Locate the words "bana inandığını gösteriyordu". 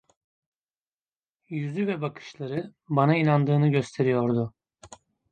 2.89-4.53